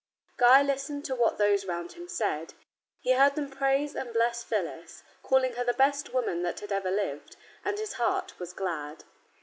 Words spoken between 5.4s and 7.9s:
her the best woman that had ever lived, and